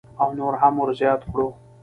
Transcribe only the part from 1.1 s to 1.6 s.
کړو.